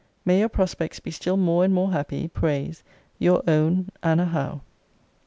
[0.25, 2.83] May your prospects be still more and more happy, prays
[3.19, 4.61] Your own, ANNA HOWE.